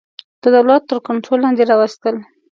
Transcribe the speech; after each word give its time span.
د 0.41 0.43
دولت 0.55 0.81
تر 0.89 0.97
کنټرول 1.07 1.39
لاندي 1.43 1.63
راوستل. 1.71 2.15